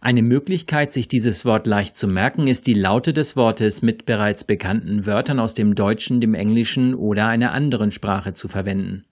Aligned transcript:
Eine 0.00 0.22
Möglichkeit, 0.22 0.92
sich 0.92 1.08
dieses 1.08 1.44
Wort 1.44 1.66
leicht 1.66 1.96
zu 1.96 2.08
merken, 2.08 2.46
ist 2.46 2.66
die 2.66 2.74
Laute 2.74 3.12
des 3.12 3.36
Wortes 3.36 3.82
mit 3.82 4.06
bereits 4.06 4.44
bekannten 4.44 5.06
Wörtern 5.06 5.40
aus 5.40 5.54
dem 5.54 5.74
Deutschen, 5.74 6.20
dem 6.20 6.34
Englischen 6.34 6.94
oder 6.94 7.26
einer 7.28 7.52
anderen 7.52 7.92
Sprache 7.92 8.34
zu 8.34 8.48
verwenden. 8.48 9.04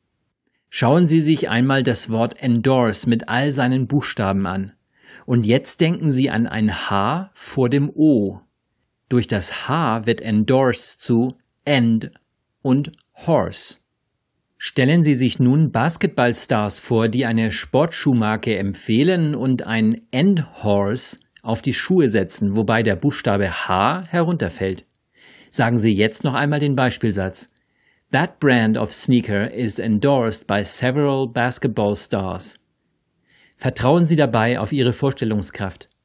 Schauen 0.71 1.07
Sie 1.07 1.21
sich 1.21 1.49
einmal 1.49 1.83
das 1.83 2.11
Wort 2.11 2.43
endorse 2.43 3.09
mit 3.09 3.29
all 3.29 3.53
seinen 3.53 3.87
Buchstaben 3.87 4.47
an. 4.47 4.73
Und 5.27 5.47
jetzt 5.47 5.81
denken 5.81 6.11
Sie 6.11 6.31
an 6.31 6.47
ein 6.47 6.91
H 6.91 7.31
vor 7.35 7.69
dem 7.69 7.91
O. 7.95 8.41
Durch 9.09 9.29
das 9.29 9.69
H 9.69 10.07
wird 10.07 10.21
endorse 10.21 10.99
zu 10.99 11.37
end 11.65 12.11
und 12.63 12.91
horse. 13.27 13.84
Stellen 14.67 15.03
Sie 15.03 15.15
sich 15.15 15.39
nun 15.39 15.73
Basketballstars 15.73 16.81
vor, 16.81 17.09
die 17.09 17.27
eine 17.27 17.51
Sportschuhmarke 17.51 18.57
empfehlen 18.57 19.35
und 19.35 19.67
ein 19.67 20.01
Endhorse 20.11 21.19
auf 21.43 21.61
die 21.61 21.75
Schuhe 21.75 22.09
setzen, 22.09 22.57
wobei 22.57 22.83
der 22.83 22.97
Buchstabe 22.97 23.69
H 23.69 24.07
herunterfällt. 24.09 24.87
Sagen 25.51 25.77
Sie 25.77 25.93
jetzt 25.93 26.25
noch 26.25 26.33
einmal 26.33 26.61
den 26.61 26.77
Beispielsatz. 26.77 27.49
That 28.11 28.41
brand 28.41 28.79
of 28.79 28.91
sneaker 28.91 29.53
is 29.53 29.79
endorsed 29.79 30.47
by 30.47 30.65
several 30.65 31.29
basketball 31.29 31.95
stars. 31.95 32.59
Vertrauen 33.57 34.07
Sie 34.07 34.17
dabei 34.17 34.59
auf 34.59 34.73
Ihre 34.73 34.95
Vorstellungskraft. 34.95 35.91